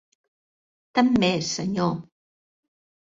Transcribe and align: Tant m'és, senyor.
Tant 0.99 1.11
m'és, 1.23 1.51
senyor. 1.57 1.91